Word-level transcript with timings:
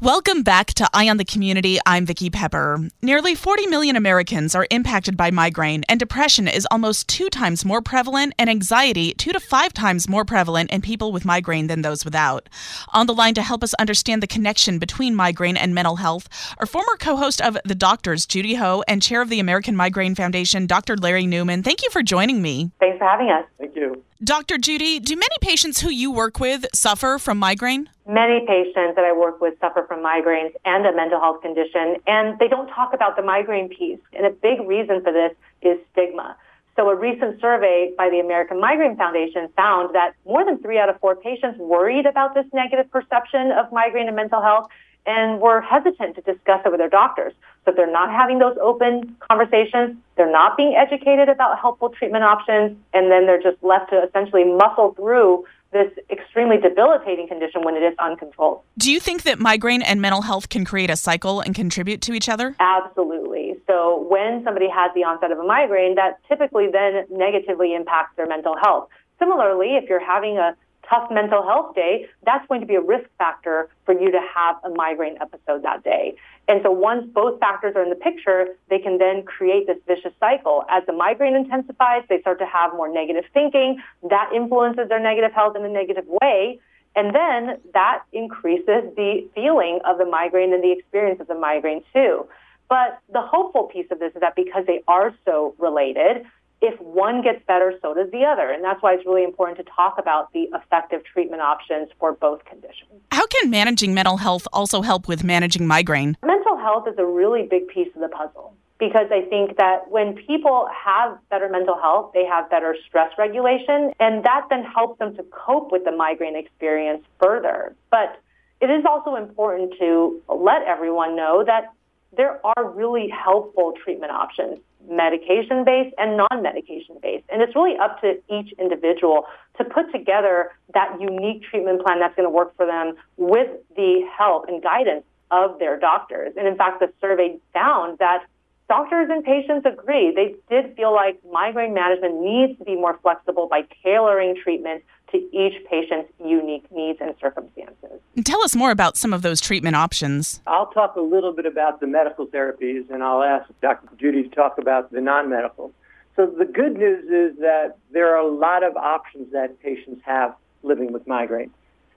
Welcome 0.00 0.42
back 0.42 0.68
to 0.74 0.88
Eye 0.92 1.08
on 1.08 1.16
the 1.16 1.24
Community. 1.24 1.78
I'm 1.86 2.04
Vicki 2.04 2.28
Pepper. 2.28 2.88
Nearly 3.00 3.34
40 3.34 3.66
million 3.66 3.96
Americans 3.96 4.54
are 4.54 4.66
impacted 4.70 5.16
by 5.16 5.30
migraine, 5.30 5.84
and 5.88 5.98
depression 5.98 6.48
is 6.48 6.66
almost 6.70 7.08
two 7.08 7.30
times 7.30 7.64
more 7.64 7.80
prevalent, 7.80 8.34
and 8.38 8.50
anxiety 8.50 9.14
two 9.14 9.32
to 9.32 9.40
five 9.40 9.72
times 9.72 10.08
more 10.08 10.24
prevalent 10.24 10.70
in 10.70 10.82
people 10.82 11.12
with 11.12 11.24
migraine 11.24 11.66
than 11.66 11.82
those 11.82 12.04
without. 12.04 12.48
On 12.92 13.06
the 13.06 13.14
line 13.14 13.34
to 13.34 13.42
help 13.42 13.64
us 13.64 13.74
understand 13.74 14.22
the 14.22 14.26
connection 14.26 14.78
between 14.78 15.14
migraine 15.14 15.56
and 15.56 15.74
mental 15.74 15.96
health 15.96 16.28
are 16.58 16.66
former 16.66 16.96
co 16.98 17.16
host 17.16 17.40
of 17.40 17.56
The 17.64 17.74
Doctors, 17.74 18.26
Judy 18.26 18.56
Ho, 18.56 18.82
and 18.86 19.02
chair 19.02 19.22
of 19.22 19.30
the 19.30 19.40
American 19.40 19.76
Migraine 19.76 20.14
Foundation, 20.14 20.66
Dr. 20.66 20.96
Larry 20.96 21.26
Newman. 21.26 21.62
Thank 21.62 21.82
you 21.82 21.90
for 21.90 22.02
joining 22.02 22.42
me. 22.42 22.70
Thanks 22.80 22.98
for 22.98 23.06
having 23.06 23.30
us. 23.30 23.46
Thank 23.58 23.74
you. 23.76 24.02
Dr. 24.22 24.58
Judy, 24.58 25.00
do 25.00 25.16
many 25.16 25.36
patients 25.40 25.80
who 25.80 25.88
you 25.88 26.12
work 26.12 26.40
with 26.40 26.66
suffer 26.74 27.18
from 27.18 27.38
migraine? 27.38 27.88
Many 28.06 28.44
patients 28.46 28.94
that 28.94 29.04
I 29.06 29.16
work 29.16 29.40
with 29.40 29.58
suffer 29.60 29.86
from 29.88 30.00
migraines 30.00 30.52
and 30.66 30.84
a 30.84 30.94
mental 30.94 31.18
health 31.18 31.40
condition, 31.40 31.96
and 32.06 32.38
they 32.38 32.46
don't 32.46 32.68
talk 32.68 32.92
about 32.92 33.16
the 33.16 33.22
migraine 33.22 33.70
piece. 33.70 33.98
And 34.12 34.26
a 34.26 34.30
big 34.30 34.60
reason 34.68 35.02
for 35.02 35.10
this 35.10 35.32
is 35.62 35.78
stigma. 35.92 36.36
So 36.76 36.90
a 36.90 36.94
recent 36.94 37.40
survey 37.40 37.94
by 37.96 38.10
the 38.10 38.20
American 38.20 38.60
Migraine 38.60 38.94
Foundation 38.94 39.48
found 39.56 39.94
that 39.94 40.12
more 40.26 40.44
than 40.44 40.58
three 40.58 40.78
out 40.78 40.90
of 40.90 41.00
four 41.00 41.16
patients 41.16 41.58
worried 41.58 42.04
about 42.04 42.34
this 42.34 42.44
negative 42.52 42.90
perception 42.90 43.52
of 43.52 43.72
migraine 43.72 44.06
and 44.06 44.16
mental 44.16 44.42
health 44.42 44.68
and 45.06 45.40
were 45.40 45.60
hesitant 45.60 46.16
to 46.16 46.20
discuss 46.22 46.60
it 46.64 46.70
with 46.70 46.78
their 46.78 46.88
doctors. 46.88 47.32
So 47.64 47.70
if 47.70 47.76
they're 47.76 47.90
not 47.90 48.10
having 48.10 48.38
those 48.38 48.56
open 48.60 49.16
conversations, 49.28 49.96
they're 50.16 50.30
not 50.30 50.56
being 50.56 50.74
educated 50.76 51.28
about 51.28 51.58
helpful 51.58 51.88
treatment 51.90 52.24
options, 52.24 52.76
and 52.92 53.10
then 53.10 53.26
they're 53.26 53.42
just 53.42 53.62
left 53.62 53.90
to 53.90 54.02
essentially 54.02 54.44
muscle 54.44 54.94
through 54.94 55.44
this 55.72 55.90
extremely 56.10 56.56
debilitating 56.56 57.28
condition 57.28 57.62
when 57.62 57.76
it 57.76 57.82
is 57.82 57.96
uncontrolled. 57.98 58.60
Do 58.76 58.90
you 58.90 58.98
think 58.98 59.22
that 59.22 59.38
migraine 59.38 59.82
and 59.82 60.00
mental 60.00 60.22
health 60.22 60.48
can 60.48 60.64
create 60.64 60.90
a 60.90 60.96
cycle 60.96 61.40
and 61.40 61.54
contribute 61.54 62.00
to 62.02 62.12
each 62.12 62.28
other? 62.28 62.56
Absolutely. 62.58 63.54
So 63.68 64.04
when 64.08 64.42
somebody 64.42 64.68
has 64.68 64.90
the 64.94 65.04
onset 65.04 65.30
of 65.30 65.38
a 65.38 65.44
migraine, 65.44 65.94
that 65.94 66.18
typically 66.26 66.68
then 66.72 67.06
negatively 67.08 67.74
impacts 67.74 68.16
their 68.16 68.26
mental 68.26 68.56
health. 68.60 68.88
Similarly, 69.20 69.76
if 69.76 69.88
you're 69.88 70.04
having 70.04 70.38
a 70.38 70.56
tough 70.90 71.10
mental 71.10 71.42
health 71.42 71.74
day, 71.74 72.06
that's 72.26 72.46
going 72.48 72.60
to 72.60 72.66
be 72.66 72.74
a 72.74 72.80
risk 72.80 73.08
factor 73.16 73.68
for 73.86 73.98
you 73.98 74.10
to 74.10 74.20
have 74.34 74.56
a 74.64 74.70
migraine 74.70 75.16
episode 75.20 75.62
that 75.62 75.82
day. 75.84 76.16
And 76.48 76.60
so 76.64 76.70
once 76.70 77.08
both 77.14 77.38
factors 77.38 77.76
are 77.76 77.82
in 77.82 77.90
the 77.90 77.96
picture, 77.96 78.48
they 78.68 78.80
can 78.80 78.98
then 78.98 79.22
create 79.22 79.68
this 79.68 79.78
vicious 79.86 80.12
cycle. 80.18 80.64
As 80.68 80.84
the 80.86 80.92
migraine 80.92 81.36
intensifies, 81.36 82.02
they 82.08 82.20
start 82.20 82.40
to 82.40 82.46
have 82.46 82.72
more 82.72 82.92
negative 82.92 83.24
thinking. 83.32 83.80
That 84.10 84.30
influences 84.34 84.88
their 84.88 85.00
negative 85.00 85.32
health 85.32 85.56
in 85.56 85.64
a 85.64 85.68
negative 85.68 86.04
way. 86.20 86.58
And 86.96 87.14
then 87.14 87.58
that 87.72 88.02
increases 88.12 88.82
the 88.96 89.28
feeling 89.34 89.78
of 89.84 89.98
the 89.98 90.06
migraine 90.06 90.52
and 90.52 90.62
the 90.62 90.72
experience 90.72 91.20
of 91.20 91.28
the 91.28 91.36
migraine 91.36 91.84
too. 91.94 92.26
But 92.68 93.00
the 93.12 93.20
hopeful 93.20 93.64
piece 93.64 93.86
of 93.90 94.00
this 94.00 94.12
is 94.14 94.20
that 94.20 94.34
because 94.34 94.66
they 94.66 94.82
are 94.88 95.14
so 95.24 95.54
related, 95.58 96.24
if 96.60 96.78
one 96.80 97.22
gets 97.22 97.44
better, 97.46 97.72
so 97.80 97.94
does 97.94 98.10
the 98.10 98.24
other. 98.24 98.50
And 98.50 98.62
that's 98.62 98.82
why 98.82 98.94
it's 98.94 99.06
really 99.06 99.24
important 99.24 99.58
to 99.58 99.64
talk 99.74 99.96
about 99.98 100.32
the 100.32 100.48
effective 100.54 101.02
treatment 101.04 101.42
options 101.42 101.88
for 101.98 102.12
both 102.12 102.44
conditions. 102.44 102.90
How 103.12 103.26
can 103.26 103.50
managing 103.50 103.94
mental 103.94 104.18
health 104.18 104.46
also 104.52 104.82
help 104.82 105.08
with 105.08 105.24
managing 105.24 105.66
migraine? 105.66 106.16
Mental 106.24 106.56
health 106.56 106.86
is 106.86 106.94
a 106.98 107.06
really 107.06 107.46
big 107.48 107.68
piece 107.68 107.88
of 107.94 108.00
the 108.02 108.08
puzzle 108.08 108.54
because 108.78 109.06
I 109.10 109.22
think 109.28 109.56
that 109.58 109.90
when 109.90 110.14
people 110.14 110.66
have 110.72 111.18
better 111.28 111.48
mental 111.48 111.78
health, 111.78 112.12
they 112.14 112.24
have 112.24 112.48
better 112.50 112.74
stress 112.88 113.12
regulation, 113.18 113.92
and 114.00 114.24
that 114.24 114.46
then 114.48 114.64
helps 114.64 114.98
them 114.98 115.14
to 115.16 115.22
cope 115.24 115.70
with 115.70 115.84
the 115.84 115.92
migraine 115.92 116.34
experience 116.34 117.04
further. 117.22 117.76
But 117.90 118.18
it 118.60 118.70
is 118.70 118.84
also 118.88 119.16
important 119.16 119.74
to 119.78 120.20
let 120.28 120.62
everyone 120.62 121.14
know 121.14 121.44
that 121.46 121.72
there 122.16 122.40
are 122.44 122.70
really 122.70 123.08
helpful 123.08 123.72
treatment 123.82 124.12
options 124.12 124.58
medication 124.88 125.64
based 125.64 125.94
and 125.98 126.16
non 126.16 126.42
medication 126.42 126.96
based. 127.02 127.24
And 127.30 127.42
it's 127.42 127.54
really 127.54 127.76
up 127.76 128.00
to 128.00 128.20
each 128.28 128.52
individual 128.58 129.26
to 129.58 129.64
put 129.64 129.92
together 129.92 130.52
that 130.74 131.00
unique 131.00 131.42
treatment 131.42 131.84
plan 131.84 132.00
that's 132.00 132.14
going 132.16 132.26
to 132.26 132.30
work 132.30 132.56
for 132.56 132.66
them 132.66 132.94
with 133.16 133.48
the 133.76 134.02
help 134.16 134.46
and 134.48 134.62
guidance 134.62 135.04
of 135.30 135.58
their 135.58 135.78
doctors. 135.78 136.32
And 136.36 136.48
in 136.48 136.56
fact, 136.56 136.80
the 136.80 136.92
survey 137.00 137.38
found 137.52 137.98
that 137.98 138.24
doctors 138.70 139.10
and 139.10 139.24
patients 139.24 139.66
agree. 139.66 140.14
They 140.14 140.36
did 140.48 140.76
feel 140.76 140.94
like 140.94 141.18
migraine 141.30 141.74
management 141.74 142.20
needs 142.22 142.56
to 142.60 142.64
be 142.64 142.76
more 142.76 142.96
flexible 143.02 143.48
by 143.48 143.62
tailoring 143.82 144.36
treatment 144.40 144.84
to 145.10 145.18
each 145.36 145.54
patient's 145.68 146.12
unique 146.24 146.70
needs 146.70 147.00
and 147.00 147.12
circumstances. 147.20 148.00
Tell 148.24 148.40
us 148.42 148.54
more 148.54 148.70
about 148.70 148.96
some 148.96 149.12
of 149.12 149.22
those 149.22 149.40
treatment 149.40 149.74
options. 149.74 150.40
I'll 150.46 150.70
talk 150.70 150.94
a 150.94 151.00
little 151.00 151.32
bit 151.32 151.46
about 151.46 151.80
the 151.80 151.88
medical 151.88 152.28
therapies, 152.28 152.88
and 152.90 153.02
I'll 153.02 153.24
ask 153.24 153.50
Dr. 153.60 153.88
Judy 153.98 154.22
to 154.22 154.28
talk 154.28 154.56
about 154.56 154.92
the 154.92 155.00
non-medical. 155.00 155.72
So 156.14 156.26
the 156.26 156.44
good 156.44 156.74
news 156.76 157.04
is 157.06 157.40
that 157.40 157.76
there 157.90 158.14
are 158.14 158.20
a 158.20 158.30
lot 158.30 158.62
of 158.62 158.76
options 158.76 159.32
that 159.32 159.60
patients 159.60 160.00
have 160.04 160.36
living 160.62 160.92
with 160.92 161.08
migraine. 161.08 161.50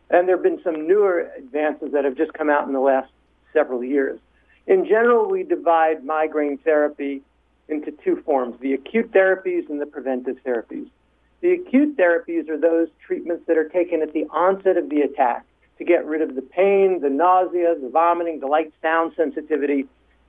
And 0.09 0.27
there 0.27 0.37
have 0.37 0.43
been 0.43 0.59
some 0.63 0.87
newer 0.87 1.29
advances 1.37 1.91
that 1.93 2.03
have 2.03 2.17
just 2.17 2.33
come 2.33 2.49
out 2.49 2.65
in 2.65 2.73
the 2.73 2.79
last 2.79 3.11
several 3.53 3.83
years. 3.83 4.19
In 4.67 4.85
general, 4.85 5.29
we 5.29 5.43
divide 5.43 6.05
migraine 6.05 6.57
therapy 6.57 7.21
into 7.67 7.91
two 7.91 8.21
forms, 8.25 8.59
the 8.59 8.73
acute 8.73 9.11
therapies 9.11 9.69
and 9.69 9.79
the 9.79 9.85
preventive 9.85 10.37
therapies. 10.45 10.87
The 11.41 11.53
acute 11.53 11.97
therapies 11.97 12.49
are 12.49 12.57
those 12.57 12.87
treatments 13.05 13.45
that 13.47 13.57
are 13.57 13.67
taken 13.67 14.01
at 14.01 14.13
the 14.13 14.25
onset 14.29 14.77
of 14.77 14.89
the 14.89 15.01
attack 15.01 15.45
to 15.77 15.83
get 15.83 16.05
rid 16.05 16.21
of 16.21 16.35
the 16.35 16.41
pain, 16.41 17.01
the 17.01 17.09
nausea, 17.09 17.75
the 17.81 17.89
vomiting, 17.89 18.39
the 18.39 18.47
light 18.47 18.71
sound 18.81 19.13
sensitivity, 19.17 19.85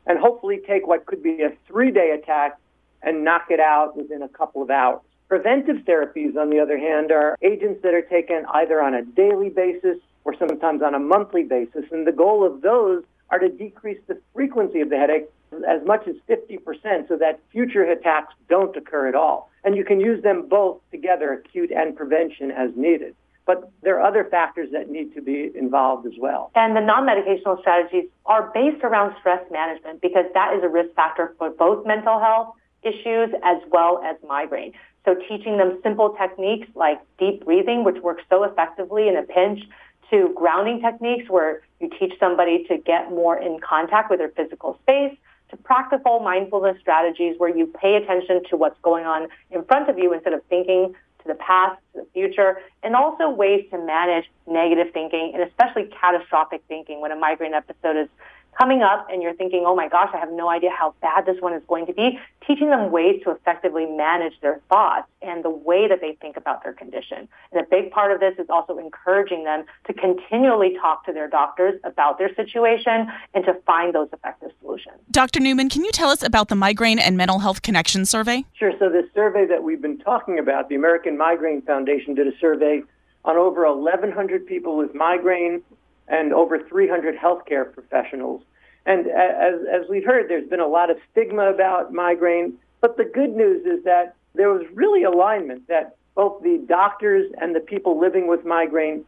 and 0.06 0.18
hopefully 0.18 0.60
take 0.66 0.86
what 0.86 1.06
could 1.06 1.22
be 1.22 1.42
a 1.42 1.52
three-day 1.66 2.10
attack 2.10 2.58
and 3.02 3.24
knock 3.24 3.46
it 3.50 3.60
out 3.60 3.96
within 3.96 4.22
a 4.22 4.28
couple 4.28 4.62
of 4.62 4.70
hours. 4.70 5.00
Preventive 5.28 5.78
therapies, 5.84 6.36
on 6.36 6.50
the 6.50 6.58
other 6.58 6.78
hand, 6.78 7.12
are 7.12 7.36
agents 7.42 7.82
that 7.82 7.94
are 7.94 8.02
taken 8.02 8.44
either 8.52 8.82
on 8.82 8.94
a 8.94 9.02
daily 9.02 9.48
basis 9.48 9.98
or 10.24 10.34
sometimes 10.36 10.82
on 10.82 10.94
a 10.94 10.98
monthly 10.98 11.44
basis. 11.44 11.84
And 11.92 12.06
the 12.06 12.12
goal 12.12 12.44
of 12.44 12.62
those 12.62 13.04
are 13.34 13.38
to 13.40 13.48
decrease 13.48 13.98
the 14.06 14.16
frequency 14.32 14.80
of 14.80 14.90
the 14.90 14.96
headache 14.96 15.28
as 15.68 15.84
much 15.84 16.06
as 16.06 16.14
50% 16.28 17.08
so 17.08 17.16
that 17.16 17.40
future 17.50 17.82
attacks 17.82 18.34
don't 18.48 18.76
occur 18.76 19.08
at 19.08 19.16
all. 19.16 19.50
And 19.64 19.76
you 19.76 19.84
can 19.84 20.00
use 20.00 20.22
them 20.22 20.48
both 20.48 20.78
together, 20.92 21.32
acute 21.32 21.72
and 21.72 21.96
prevention, 21.96 22.52
as 22.52 22.70
needed. 22.76 23.16
But 23.44 23.70
there 23.82 24.00
are 24.00 24.06
other 24.06 24.24
factors 24.24 24.70
that 24.72 24.88
need 24.88 25.14
to 25.14 25.20
be 25.20 25.50
involved 25.54 26.06
as 26.06 26.12
well. 26.18 26.50
And 26.54 26.76
the 26.76 26.80
non-medicational 26.80 27.60
strategies 27.60 28.04
are 28.24 28.50
based 28.54 28.84
around 28.84 29.16
stress 29.18 29.42
management 29.50 30.00
because 30.00 30.26
that 30.32 30.54
is 30.54 30.62
a 30.62 30.68
risk 30.68 30.94
factor 30.94 31.34
for 31.36 31.50
both 31.50 31.84
mental 31.86 32.20
health 32.20 32.54
issues 32.82 33.30
as 33.42 33.58
well 33.70 34.00
as 34.04 34.16
migraine. 34.26 34.72
So 35.04 35.16
teaching 35.28 35.58
them 35.58 35.80
simple 35.82 36.16
techniques 36.18 36.68
like 36.74 37.00
deep 37.18 37.44
breathing, 37.44 37.84
which 37.84 38.00
works 38.02 38.22
so 38.30 38.44
effectively 38.44 39.08
in 39.08 39.16
a 39.16 39.22
pinch, 39.22 39.60
to 40.10 40.32
grounding 40.34 40.80
techniques 40.80 41.28
where 41.28 41.62
you 41.80 41.90
teach 41.98 42.12
somebody 42.18 42.64
to 42.64 42.78
get 42.78 43.10
more 43.10 43.36
in 43.36 43.58
contact 43.60 44.10
with 44.10 44.18
their 44.18 44.30
physical 44.30 44.78
space, 44.82 45.16
to 45.50 45.56
practical 45.56 46.20
mindfulness 46.20 46.78
strategies 46.80 47.34
where 47.38 47.54
you 47.54 47.66
pay 47.66 47.96
attention 47.96 48.42
to 48.50 48.56
what's 48.56 48.78
going 48.82 49.04
on 49.04 49.28
in 49.50 49.64
front 49.64 49.88
of 49.88 49.98
you 49.98 50.12
instead 50.12 50.32
of 50.32 50.42
thinking 50.48 50.94
to 51.22 51.28
the 51.28 51.34
past, 51.34 51.80
to 51.94 52.00
the 52.00 52.06
future, 52.12 52.58
and 52.82 52.94
also 52.94 53.30
ways 53.30 53.64
to 53.70 53.78
manage 53.78 54.24
negative 54.46 54.92
thinking 54.92 55.32
and 55.34 55.42
especially 55.42 55.88
catastrophic 56.00 56.62
thinking 56.68 57.00
when 57.00 57.12
a 57.12 57.16
migraine 57.16 57.54
episode 57.54 57.96
is 57.96 58.08
coming 58.56 58.82
up 58.82 59.06
and 59.10 59.22
you're 59.22 59.34
thinking, 59.34 59.64
oh 59.66 59.74
my 59.74 59.88
gosh, 59.88 60.10
I 60.14 60.18
have 60.18 60.32
no 60.32 60.48
idea 60.48 60.70
how 60.70 60.94
bad 61.00 61.26
this 61.26 61.40
one 61.40 61.52
is 61.54 61.62
going 61.68 61.86
to 61.86 61.92
be, 61.92 62.18
teaching 62.46 62.70
them 62.70 62.90
ways 62.90 63.20
to 63.24 63.30
effectively 63.30 63.86
manage 63.86 64.34
their 64.40 64.60
thoughts 64.68 65.08
and 65.22 65.44
the 65.44 65.50
way 65.50 65.88
that 65.88 66.00
they 66.00 66.16
think 66.20 66.36
about 66.36 66.62
their 66.62 66.72
condition. 66.72 67.28
And 67.52 67.60
a 67.60 67.64
big 67.68 67.90
part 67.90 68.12
of 68.12 68.20
this 68.20 68.34
is 68.38 68.46
also 68.50 68.78
encouraging 68.78 69.44
them 69.44 69.64
to 69.86 69.92
continually 69.92 70.76
talk 70.80 71.04
to 71.06 71.12
their 71.12 71.28
doctors 71.28 71.80
about 71.84 72.18
their 72.18 72.34
situation 72.34 73.08
and 73.34 73.44
to 73.44 73.54
find 73.66 73.94
those 73.94 74.08
effective 74.12 74.50
solutions. 74.60 74.96
Dr. 75.10 75.40
Newman, 75.40 75.68
can 75.68 75.84
you 75.84 75.92
tell 75.92 76.10
us 76.10 76.22
about 76.22 76.48
the 76.48 76.56
Migraine 76.56 76.98
and 76.98 77.16
Mental 77.16 77.38
Health 77.38 77.62
Connection 77.62 78.04
Survey? 78.04 78.44
Sure. 78.54 78.72
So, 78.78 78.88
this 78.88 79.06
survey 79.14 79.46
that 79.46 79.62
we've 79.62 79.80
been 79.80 79.98
talking 79.98 80.38
about, 80.38 80.68
the 80.68 80.74
American 80.74 81.16
Migraine 81.16 81.62
Foundation 81.62 82.14
did 82.14 82.26
a 82.26 82.36
survey 82.38 82.82
on 83.24 83.36
over 83.36 83.64
1,100 83.72 84.46
people 84.46 84.76
with 84.76 84.94
migraine 84.94 85.62
and 86.08 86.32
over 86.32 86.58
300 86.58 87.16
healthcare 87.16 87.72
professionals. 87.72 88.42
And 88.86 89.06
as, 89.06 89.54
as 89.72 89.88
we've 89.88 90.04
heard, 90.04 90.28
there's 90.28 90.48
been 90.48 90.60
a 90.60 90.66
lot 90.66 90.90
of 90.90 90.98
stigma 91.10 91.50
about 91.50 91.92
migraine, 91.92 92.54
but 92.80 92.96
the 92.96 93.04
good 93.04 93.34
news 93.34 93.64
is 93.64 93.84
that 93.84 94.14
there 94.34 94.50
was 94.50 94.66
really 94.74 95.04
alignment 95.04 95.66
that 95.68 95.96
both 96.14 96.42
the 96.42 96.62
doctors 96.68 97.32
and 97.40 97.54
the 97.54 97.60
people 97.60 97.98
living 97.98 98.26
with 98.26 98.44
migraine 98.44 99.04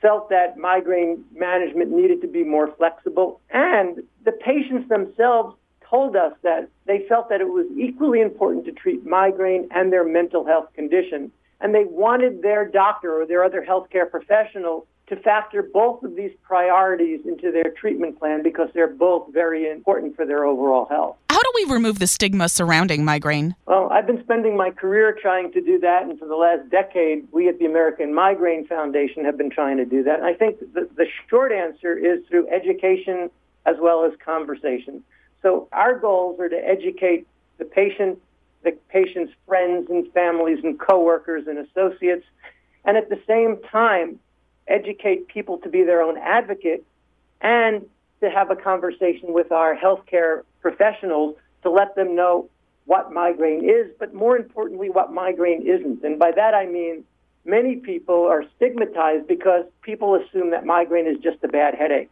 felt 0.00 0.30
that 0.30 0.56
migraine 0.56 1.24
management 1.34 1.90
needed 1.90 2.20
to 2.22 2.28
be 2.28 2.44
more 2.44 2.72
flexible, 2.76 3.40
and 3.50 4.02
the 4.24 4.32
patients 4.32 4.88
themselves 4.88 5.56
told 5.88 6.16
us 6.16 6.32
that 6.42 6.68
they 6.86 7.04
felt 7.08 7.28
that 7.28 7.40
it 7.40 7.48
was 7.48 7.66
equally 7.76 8.20
important 8.20 8.64
to 8.64 8.72
treat 8.72 9.04
migraine 9.04 9.66
and 9.72 9.92
their 9.92 10.04
mental 10.04 10.46
health 10.46 10.72
condition, 10.74 11.32
and 11.60 11.74
they 11.74 11.84
wanted 11.84 12.42
their 12.42 12.66
doctor 12.66 13.20
or 13.20 13.26
their 13.26 13.42
other 13.42 13.64
healthcare 13.66 14.08
professional 14.08 14.86
to 15.08 15.16
factor 15.16 15.62
both 15.62 16.02
of 16.02 16.16
these 16.16 16.32
priorities 16.42 17.20
into 17.24 17.50
their 17.50 17.72
treatment 17.72 18.18
plan 18.18 18.42
because 18.42 18.68
they're 18.74 18.86
both 18.86 19.32
very 19.32 19.70
important 19.70 20.14
for 20.14 20.26
their 20.26 20.44
overall 20.44 20.86
health. 20.86 21.16
How 21.30 21.40
do 21.40 21.52
we 21.54 21.72
remove 21.72 21.98
the 21.98 22.06
stigma 22.06 22.48
surrounding 22.48 23.04
migraine? 23.04 23.54
Well, 23.66 23.88
I've 23.90 24.06
been 24.06 24.22
spending 24.22 24.56
my 24.56 24.70
career 24.70 25.16
trying 25.20 25.52
to 25.52 25.60
do 25.60 25.78
that, 25.80 26.02
and 26.02 26.18
for 26.18 26.26
the 26.26 26.34
last 26.34 26.68
decade, 26.70 27.26
we 27.32 27.48
at 27.48 27.58
the 27.58 27.64
American 27.64 28.14
Migraine 28.14 28.66
Foundation 28.66 29.24
have 29.24 29.38
been 29.38 29.50
trying 29.50 29.76
to 29.78 29.84
do 29.84 30.02
that. 30.02 30.18
And 30.18 30.26
I 30.26 30.34
think 30.34 30.58
the, 30.74 30.88
the 30.96 31.06
short 31.28 31.52
answer 31.52 31.96
is 31.96 32.26
through 32.28 32.48
education 32.48 33.30
as 33.66 33.76
well 33.80 34.04
as 34.04 34.12
conversation. 34.24 35.02
So 35.42 35.68
our 35.72 35.98
goals 35.98 36.40
are 36.40 36.48
to 36.48 36.56
educate 36.56 37.26
the 37.58 37.64
patient, 37.64 38.18
the 38.64 38.72
patient's 38.88 39.32
friends 39.46 39.88
and 39.90 40.10
families 40.12 40.58
and 40.64 40.78
coworkers 40.78 41.46
and 41.46 41.58
associates, 41.58 42.24
and 42.84 42.96
at 42.96 43.08
the 43.08 43.20
same 43.26 43.58
time, 43.70 44.18
educate 44.68 45.28
people 45.28 45.58
to 45.58 45.68
be 45.68 45.82
their 45.82 46.02
own 46.02 46.18
advocate 46.18 46.84
and 47.40 47.86
to 48.20 48.30
have 48.30 48.50
a 48.50 48.56
conversation 48.56 49.32
with 49.32 49.52
our 49.52 49.76
healthcare 49.76 50.42
professionals 50.60 51.36
to 51.62 51.70
let 51.70 51.94
them 51.94 52.14
know 52.14 52.48
what 52.86 53.12
migraine 53.12 53.68
is, 53.68 53.90
but 53.98 54.14
more 54.14 54.36
importantly, 54.36 54.88
what 54.88 55.12
migraine 55.12 55.66
isn't. 55.66 56.02
And 56.02 56.18
by 56.18 56.32
that 56.32 56.54
I 56.54 56.66
mean 56.66 57.04
many 57.44 57.76
people 57.76 58.26
are 58.26 58.44
stigmatized 58.56 59.26
because 59.26 59.64
people 59.82 60.14
assume 60.14 60.50
that 60.50 60.64
migraine 60.64 61.06
is 61.06 61.18
just 61.22 61.42
a 61.42 61.48
bad 61.48 61.74
headache. 61.74 62.10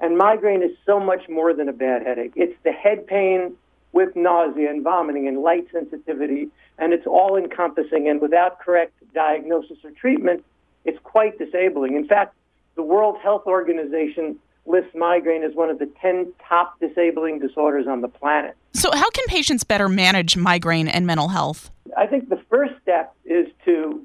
And 0.00 0.18
migraine 0.18 0.62
is 0.62 0.72
so 0.84 1.00
much 1.00 1.28
more 1.28 1.54
than 1.54 1.68
a 1.68 1.72
bad 1.72 2.06
headache. 2.06 2.32
It's 2.36 2.56
the 2.64 2.72
head 2.72 3.06
pain 3.06 3.56
with 3.92 4.14
nausea 4.14 4.68
and 4.70 4.82
vomiting 4.84 5.26
and 5.26 5.40
light 5.40 5.66
sensitivity, 5.72 6.48
and 6.78 6.92
it's 6.92 7.06
all 7.06 7.36
encompassing. 7.36 8.08
And 8.08 8.20
without 8.20 8.60
correct 8.60 8.92
diagnosis 9.14 9.78
or 9.84 9.90
treatment, 9.92 10.44
it's 10.86 10.98
quite 11.02 11.38
disabling. 11.38 11.96
In 11.96 12.06
fact, 12.06 12.34
the 12.76 12.82
World 12.82 13.16
Health 13.22 13.42
Organization 13.46 14.38
lists 14.66 14.90
migraine 14.94 15.42
as 15.42 15.54
one 15.54 15.70
of 15.70 15.78
the 15.78 15.90
10 16.00 16.32
top 16.48 16.78
disabling 16.80 17.38
disorders 17.38 17.86
on 17.86 18.00
the 18.00 18.08
planet. 18.08 18.56
So, 18.72 18.90
how 18.92 19.10
can 19.10 19.24
patients 19.26 19.64
better 19.64 19.88
manage 19.88 20.36
migraine 20.36 20.88
and 20.88 21.06
mental 21.06 21.28
health? 21.28 21.70
I 21.96 22.06
think 22.06 22.28
the 22.28 22.40
first 22.50 22.74
step 22.82 23.14
is 23.24 23.46
to 23.64 24.04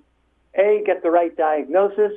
A, 0.55 0.83
get 0.85 1.03
the 1.03 1.11
right 1.11 1.35
diagnosis, 1.35 2.13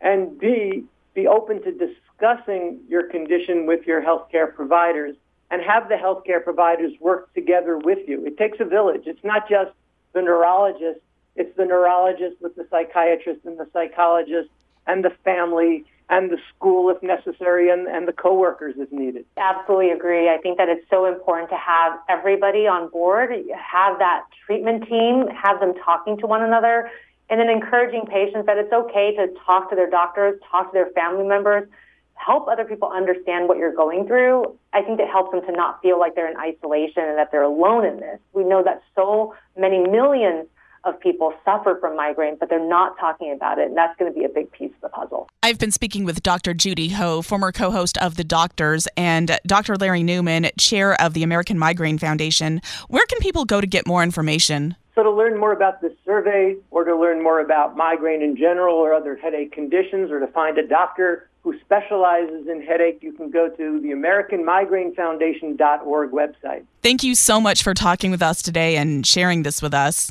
and 0.00 0.38
B, 0.38 0.84
be 1.14 1.26
open 1.26 1.62
to 1.62 1.72
discussing 1.72 2.80
your 2.88 3.08
condition 3.08 3.66
with 3.66 3.86
your 3.86 4.02
healthcare 4.02 4.54
providers 4.54 5.16
and 5.50 5.62
have 5.62 5.88
the 5.88 5.94
healthcare 5.94 6.42
providers 6.42 6.92
work 7.00 7.32
together 7.34 7.78
with 7.78 8.06
you. 8.06 8.26
It 8.26 8.36
takes 8.36 8.58
a 8.60 8.64
village. 8.64 9.02
It's 9.06 9.24
not 9.24 9.48
just 9.48 9.70
the 10.12 10.22
neurologist 10.22 11.00
it's 11.36 11.54
the 11.56 11.64
neurologist 11.64 12.36
with 12.40 12.56
the 12.56 12.66
psychiatrist 12.70 13.40
and 13.44 13.58
the 13.58 13.68
psychologist 13.72 14.48
and 14.86 15.04
the 15.04 15.10
family 15.24 15.84
and 16.08 16.30
the 16.30 16.38
school 16.54 16.88
if 16.88 17.02
necessary 17.02 17.68
and, 17.70 17.88
and 17.88 18.06
the 18.06 18.12
coworkers 18.12 18.74
if 18.78 18.90
needed. 18.92 19.24
Absolutely 19.36 19.90
agree. 19.90 20.28
I 20.28 20.38
think 20.38 20.56
that 20.58 20.68
it's 20.68 20.88
so 20.88 21.04
important 21.06 21.50
to 21.50 21.56
have 21.56 21.98
everybody 22.08 22.66
on 22.66 22.88
board, 22.88 23.30
have 23.30 23.98
that 23.98 24.24
treatment 24.46 24.84
team, 24.88 25.26
have 25.28 25.58
them 25.60 25.74
talking 25.84 26.16
to 26.18 26.26
one 26.26 26.42
another, 26.42 26.90
and 27.28 27.40
then 27.40 27.48
encouraging 27.48 28.06
patients 28.06 28.46
that 28.46 28.56
it's 28.56 28.72
okay 28.72 29.16
to 29.16 29.26
talk 29.44 29.68
to 29.70 29.76
their 29.76 29.90
doctors, 29.90 30.40
talk 30.48 30.70
to 30.70 30.72
their 30.72 30.90
family 30.90 31.26
members, 31.26 31.68
help 32.14 32.46
other 32.48 32.64
people 32.64 32.88
understand 32.88 33.48
what 33.48 33.58
you're 33.58 33.74
going 33.74 34.06
through. 34.06 34.56
I 34.72 34.82
think 34.82 35.00
it 35.00 35.08
helps 35.08 35.32
them 35.32 35.44
to 35.44 35.52
not 35.52 35.82
feel 35.82 35.98
like 35.98 36.14
they're 36.14 36.30
in 36.30 36.36
isolation 36.36 37.02
and 37.02 37.18
that 37.18 37.32
they're 37.32 37.42
alone 37.42 37.84
in 37.84 37.98
this. 37.98 38.20
We 38.32 38.44
know 38.44 38.62
that 38.62 38.82
so 38.94 39.34
many 39.58 39.80
millions 39.80 40.46
of 40.86 40.98
people 41.00 41.34
suffer 41.44 41.76
from 41.80 41.96
migraine, 41.96 42.36
but 42.38 42.48
they're 42.48 42.66
not 42.66 42.96
talking 42.98 43.32
about 43.32 43.58
it. 43.58 43.68
And 43.68 43.76
that's 43.76 43.96
going 43.98 44.12
to 44.12 44.18
be 44.18 44.24
a 44.24 44.28
big 44.28 44.50
piece 44.52 44.72
of 44.76 44.80
the 44.80 44.88
puzzle. 44.88 45.28
I've 45.42 45.58
been 45.58 45.72
speaking 45.72 46.04
with 46.04 46.22
Dr. 46.22 46.54
Judy 46.54 46.90
Ho, 46.90 47.22
former 47.22 47.50
co 47.52 47.70
host 47.70 47.98
of 47.98 48.16
The 48.16 48.24
Doctors, 48.24 48.88
and 48.96 49.38
Dr. 49.46 49.76
Larry 49.76 50.02
Newman, 50.02 50.48
chair 50.58 50.98
of 51.00 51.14
the 51.14 51.22
American 51.22 51.58
Migraine 51.58 51.98
Foundation. 51.98 52.60
Where 52.88 53.06
can 53.06 53.18
people 53.18 53.44
go 53.44 53.60
to 53.60 53.66
get 53.66 53.86
more 53.86 54.02
information? 54.02 54.76
So, 54.94 55.02
to 55.02 55.10
learn 55.10 55.38
more 55.38 55.52
about 55.52 55.82
this 55.82 55.92
survey, 56.06 56.56
or 56.70 56.84
to 56.84 56.96
learn 56.96 57.22
more 57.22 57.40
about 57.40 57.76
migraine 57.76 58.22
in 58.22 58.34
general 58.34 58.76
or 58.76 58.94
other 58.94 59.14
headache 59.16 59.52
conditions, 59.52 60.10
or 60.10 60.20
to 60.20 60.26
find 60.28 60.56
a 60.56 60.66
doctor 60.66 61.28
who 61.42 61.54
specializes 61.60 62.48
in 62.48 62.62
headache, 62.62 63.00
you 63.02 63.12
can 63.12 63.30
go 63.30 63.48
to 63.48 63.80
the 63.80 63.90
AmericanMigraineFoundation.org 63.90 66.10
website. 66.10 66.64
Thank 66.82 67.04
you 67.04 67.14
so 67.14 67.40
much 67.40 67.62
for 67.62 67.72
talking 67.72 68.10
with 68.10 68.22
us 68.22 68.42
today 68.42 68.76
and 68.76 69.06
sharing 69.06 69.44
this 69.44 69.62
with 69.62 69.72
us. 69.72 70.10